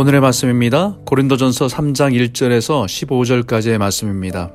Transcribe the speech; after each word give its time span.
오늘의 0.00 0.20
말씀입니다. 0.20 0.96
고린도전서 1.06 1.66
3장 1.66 2.14
1절에서 2.14 2.86
15절까지의 2.86 3.78
말씀입니다. 3.78 4.52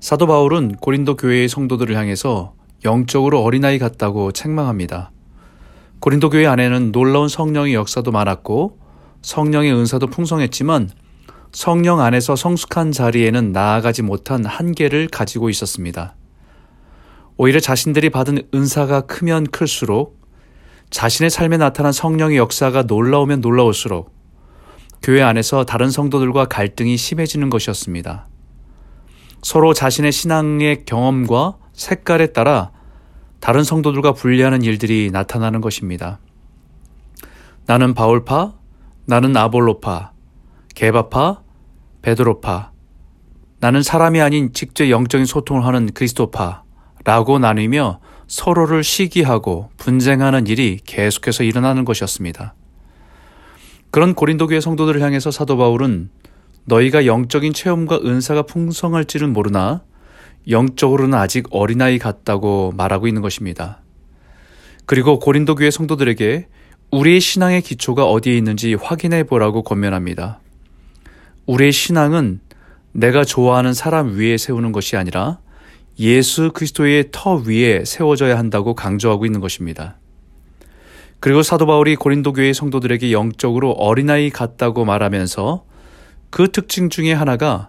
사도 0.00 0.26
바울은 0.26 0.74
고린도 0.74 1.14
교회의 1.14 1.48
성도들을 1.48 1.94
향해서 1.94 2.54
영적으로 2.84 3.44
어린아이 3.44 3.78
같다고 3.78 4.32
책망합니다. 4.32 5.12
고린도 6.00 6.30
교회 6.30 6.48
안에는 6.48 6.90
놀라운 6.90 7.28
성령의 7.28 7.74
역사도 7.74 8.10
많았고 8.10 8.80
성령의 9.22 9.72
은사도 9.72 10.08
풍성했지만 10.08 10.90
성령 11.52 12.00
안에서 12.00 12.34
성숙한 12.34 12.90
자리에는 12.90 13.52
나아가지 13.52 14.02
못한 14.02 14.44
한계를 14.44 15.06
가지고 15.06 15.48
있었습니다. 15.48 16.16
오히려 17.36 17.60
자신들이 17.60 18.10
받은 18.10 18.48
은사가 18.52 19.02
크면 19.02 19.46
클수록 19.52 20.20
자신의 20.90 21.30
삶에 21.30 21.56
나타난 21.56 21.92
성령의 21.92 22.36
역사가 22.38 22.82
놀라우면 22.82 23.42
놀라울수록 23.42 24.18
교회 25.02 25.22
안에서 25.22 25.64
다른 25.64 25.90
성도들과 25.90 26.46
갈등이 26.46 26.96
심해지는 26.96 27.50
것이었습니다. 27.50 28.28
서로 29.42 29.72
자신의 29.72 30.12
신앙의 30.12 30.84
경험과 30.84 31.56
색깔에 31.72 32.28
따라 32.32 32.72
다른 33.40 33.64
성도들과 33.64 34.12
분리하는 34.12 34.62
일들이 34.62 35.10
나타나는 35.10 35.62
것입니다. 35.62 36.20
나는 37.64 37.94
바울파, 37.94 38.54
나는 39.06 39.36
아볼로파, 39.36 40.12
게바파, 40.74 41.42
베드로파, 42.02 42.72
나는 43.60 43.82
사람이 43.82 44.20
아닌 44.20 44.52
직접 44.52 44.88
영적인 44.88 45.24
소통을 45.24 45.64
하는 45.64 45.90
그리스도파라고 45.92 47.38
나뉘며 47.38 48.00
서로를 48.26 48.84
시기하고 48.84 49.70
분쟁하는 49.76 50.46
일이 50.46 50.78
계속해서 50.84 51.44
일어나는 51.44 51.84
것이었습니다. 51.84 52.54
그런 53.90 54.14
고린도 54.14 54.46
교회 54.46 54.60
성도들을 54.60 55.00
향해서 55.02 55.30
사도 55.30 55.56
바울은 55.56 56.10
너희가 56.64 57.06
영적인 57.06 57.52
체험과 57.52 58.00
은사가 58.04 58.42
풍성할지는 58.42 59.32
모르나 59.32 59.82
영적으로는 60.48 61.18
아직 61.18 61.46
어린아이 61.50 61.98
같다고 61.98 62.72
말하고 62.76 63.08
있는 63.08 63.22
것입니다. 63.22 63.82
그리고 64.86 65.18
고린도 65.18 65.54
교회 65.56 65.70
성도들에게 65.70 66.46
우리의 66.92 67.20
신앙의 67.20 67.62
기초가 67.62 68.06
어디에 68.06 68.36
있는지 68.36 68.74
확인해 68.74 69.24
보라고 69.24 69.62
권면합니다. 69.62 70.40
우리의 71.46 71.72
신앙은 71.72 72.40
내가 72.92 73.24
좋아하는 73.24 73.74
사람 73.74 74.16
위에 74.16 74.36
세우는 74.36 74.72
것이 74.72 74.96
아니라 74.96 75.38
예수 75.98 76.50
그리스도의 76.52 77.08
터 77.12 77.36
위에 77.36 77.84
세워져야 77.84 78.38
한다고 78.38 78.74
강조하고 78.74 79.26
있는 79.26 79.40
것입니다. 79.40 79.99
그리고 81.20 81.42
사도 81.42 81.66
바울이 81.66 81.96
고린도 81.96 82.32
교회 82.32 82.52
성도들에게 82.52 83.12
영적으로 83.12 83.72
어린아이 83.72 84.30
같다고 84.30 84.86
말하면서 84.86 85.64
그 86.30 86.50
특징 86.50 86.88
중에 86.88 87.12
하나가 87.12 87.68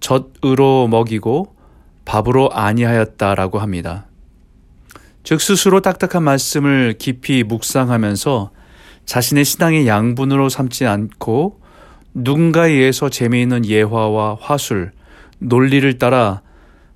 젖으로 0.00 0.88
먹이고 0.88 1.54
밥으로 2.04 2.50
아니하였다라고 2.52 3.60
합니다. 3.60 4.06
즉 5.22 5.40
스스로 5.40 5.80
딱딱한 5.80 6.24
말씀을 6.24 6.96
깊이 6.98 7.44
묵상하면서 7.44 8.50
자신의 9.06 9.44
신앙의 9.44 9.86
양분으로 9.86 10.48
삼지 10.48 10.86
않고 10.86 11.60
누군가에 12.14 12.72
의해서 12.72 13.08
재미있는 13.08 13.66
예화와 13.66 14.38
화술, 14.40 14.92
논리를 15.38 15.98
따라 15.98 16.42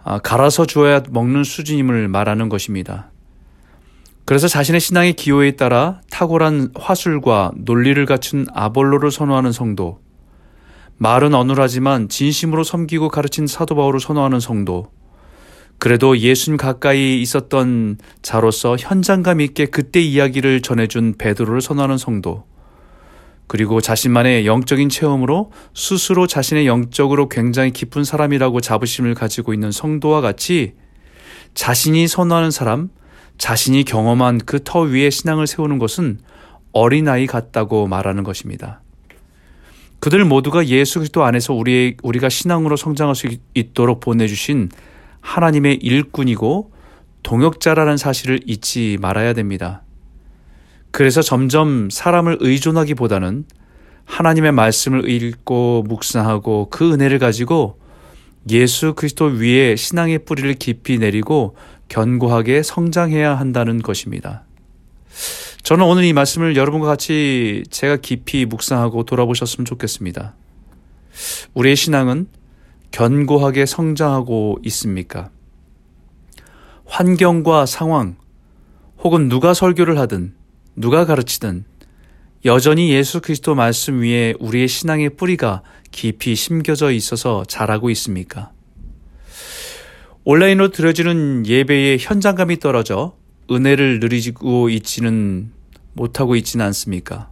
아, 0.02 0.18
갈아서 0.18 0.66
주어야 0.66 1.02
먹는 1.08 1.44
수준임을 1.44 2.08
말하는 2.08 2.48
것입니다. 2.48 3.10
그래서 4.24 4.48
자신의 4.48 4.80
신앙의 4.80 5.12
기호에 5.14 5.52
따라 5.52 6.00
탁월한 6.10 6.70
화술과 6.74 7.52
논리를 7.56 8.04
갖춘 8.06 8.46
아볼로를 8.54 9.10
선호하는 9.10 9.52
성도, 9.52 10.00
말은 10.96 11.34
어눌하지만 11.34 12.08
진심으로 12.08 12.64
섬기고 12.64 13.10
가르친 13.10 13.46
사도 13.46 13.74
바울을 13.74 14.00
선호하는 14.00 14.40
성도, 14.40 14.90
그래도 15.78 16.16
예수님 16.16 16.56
가까이 16.56 17.20
있었던 17.20 17.98
자로서 18.22 18.76
현장감 18.78 19.42
있게 19.42 19.66
그때 19.66 20.00
이야기를 20.00 20.62
전해준 20.62 21.16
베드로를 21.18 21.60
선호하는 21.60 21.98
성도, 21.98 22.44
그리고 23.46 23.82
자신만의 23.82 24.46
영적인 24.46 24.88
체험으로 24.88 25.52
스스로 25.74 26.26
자신의 26.26 26.66
영적으로 26.66 27.28
굉장히 27.28 27.72
깊은 27.72 28.04
사람이라고 28.04 28.62
자부심을 28.62 29.12
가지고 29.12 29.52
있는 29.52 29.70
성도와 29.70 30.22
같이 30.22 30.72
자신이 31.52 32.08
선호하는 32.08 32.50
사람, 32.50 32.88
자신이 33.38 33.84
경험한 33.84 34.38
그 34.38 34.62
터 34.62 34.80
위에 34.80 35.10
신앙을 35.10 35.46
세우는 35.46 35.78
것은 35.78 36.18
어린아이 36.72 37.26
같다고 37.26 37.86
말하는 37.86 38.22
것입니다. 38.24 38.80
그들 40.00 40.24
모두가 40.24 40.66
예수 40.66 40.98
그리스도 40.98 41.24
안에서 41.24 41.54
우리 41.54 41.96
우리가 42.02 42.28
신앙으로 42.28 42.76
성장할 42.76 43.14
수 43.14 43.28
있도록 43.54 44.00
보내주신 44.00 44.68
하나님의 45.20 45.76
일꾼이고 45.76 46.72
동역자라는 47.22 47.96
사실을 47.96 48.40
잊지 48.46 48.98
말아야 49.00 49.32
됩니다. 49.32 49.82
그래서 50.90 51.22
점점 51.22 51.88
사람을 51.90 52.38
의존하기보다는 52.40 53.44
하나님의 54.04 54.52
말씀을 54.52 55.08
읽고 55.08 55.84
묵상하고 55.88 56.68
그 56.70 56.92
은혜를 56.92 57.18
가지고 57.18 57.80
예수 58.50 58.92
그리스도 58.92 59.24
위에 59.24 59.74
신앙의 59.74 60.20
뿌리를 60.26 60.52
깊이 60.54 60.98
내리고 60.98 61.56
견고하게 61.94 62.64
성장해야 62.64 63.36
한다는 63.36 63.80
것입니다. 63.80 64.42
저는 65.62 65.84
오늘 65.86 66.02
이 66.02 66.12
말씀을 66.12 66.56
여러분과 66.56 66.88
같이 66.88 67.62
제가 67.70 67.98
깊이 67.98 68.46
묵상하고 68.46 69.04
돌아보셨으면 69.04 69.64
좋겠습니다. 69.64 70.34
우리의 71.54 71.76
신앙은 71.76 72.26
견고하게 72.90 73.66
성장하고 73.66 74.58
있습니까? 74.64 75.30
환경과 76.84 77.64
상황, 77.64 78.16
혹은 78.98 79.28
누가 79.28 79.54
설교를 79.54 79.96
하든, 80.00 80.34
누가 80.74 81.06
가르치든, 81.06 81.64
여전히 82.44 82.90
예수 82.90 83.20
그리스도 83.20 83.54
말씀 83.54 84.02
위에 84.02 84.34
우리의 84.40 84.66
신앙의 84.66 85.10
뿌리가 85.10 85.62
깊이 85.92 86.34
심겨져 86.34 86.90
있어서 86.90 87.44
자라고 87.46 87.88
있습니까? 87.90 88.53
온라인으로 90.26 90.70
드려지는 90.70 91.46
예배의 91.46 91.98
현장감이 92.00 92.58
떨어져 92.58 93.14
은혜를 93.50 94.00
누리고 94.00 94.70
있지는 94.70 95.52
못하고 95.92 96.34
있지는 96.34 96.64
않습니까? 96.66 97.30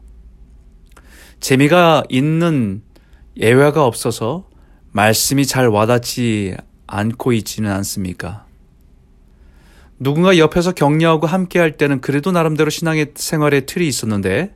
재미가 1.41 2.05
있는 2.11 2.83
예외가 3.39 3.87
없어서 3.87 4.47
말씀이 4.91 5.47
잘 5.47 5.69
와닿지 5.69 6.55
않고 6.87 7.33
있지는 7.33 7.73
않습니까? 7.73 8.45
누군가 9.99 10.37
옆에서 10.37 10.73
격려하고 10.73 11.27
함께 11.27 11.59
할 11.59 11.79
때는 11.79 12.03
그래도 12.03 12.31
나름대로 12.31 12.69
신앙의 12.69 13.13
생활의 13.15 13.65
틀이 13.65 13.89
있었는데 13.89 14.55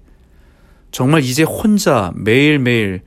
정말 0.91 1.23
이제 1.23 1.43
혼자 1.43 2.13
매일매일 2.15 3.01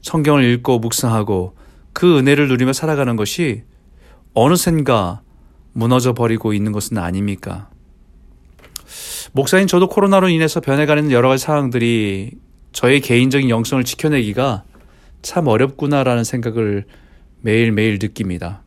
성경을 0.00 0.44
읽고 0.44 0.78
묵상하고 0.78 1.56
그 1.92 2.18
은혜를 2.18 2.48
누리며 2.48 2.72
살아가는 2.72 3.16
것이 3.16 3.64
어느샌가 4.34 5.22
무너져 5.72 6.14
버리고 6.14 6.52
있는 6.52 6.72
것은 6.72 6.98
아닙니까? 6.98 7.68
목사인 9.32 9.66
저도 9.66 9.88
코로나로 9.88 10.28
인해서 10.28 10.60
변해가는 10.60 11.10
여러 11.10 11.28
가지 11.28 11.44
상황들이 11.44 12.32
저의 12.72 13.00
개인적인 13.00 13.50
영성을 13.50 13.82
지켜내기가 13.84 14.64
참 15.22 15.46
어렵구나라는 15.46 16.24
생각을 16.24 16.84
매일매일 17.40 17.98
느낍니다. 18.00 18.62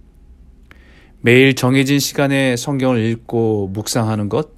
매일 1.22 1.56
정해진 1.56 2.00
시간에 2.00 2.56
성경을 2.56 3.04
읽고 3.04 3.72
묵상하는 3.74 4.30
것, 4.30 4.50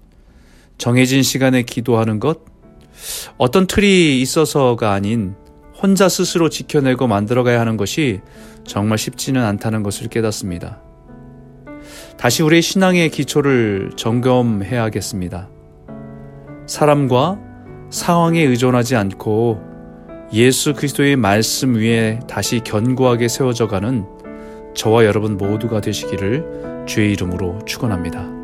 정해진 0.78 1.24
시간에 1.24 1.64
기도하는 1.64 2.20
것, 2.20 2.42
어떤 3.38 3.68
틀이 3.68 4.22
있어서가 4.22 4.92
아닌 4.92 5.36
혼자 5.82 6.10
스스로 6.10 6.50
지켜내고 6.50 7.08
만들어가야 7.08 7.60
하는 7.60 7.78
것이 7.78 8.22
정말 8.66 8.98
쉽지는 8.98 9.44
않다는 9.44 9.84
것을 9.84 10.08
깨닫습니다. 10.08 10.82
다시 12.18 12.44
우리의 12.44 12.62
신앙의 12.62 13.10
기초를 13.10 13.92
점검해야겠습니다. 13.96 15.50
사람과 16.66 17.40
상황에 17.90 18.42
의존하지 18.42 18.96
않고 18.96 19.62
예수 20.34 20.74
그리스도의 20.74 21.16
말씀 21.16 21.76
위에 21.76 22.20
다시 22.28 22.60
견고하게 22.60 23.28
세워져 23.28 23.68
가는 23.68 24.06
저와 24.76 25.06
여러분 25.06 25.38
모두가 25.38 25.82
되시기를 25.82 26.86
주의 26.86 27.14
이름으로 27.14 27.60
축원합니다. 27.66 28.37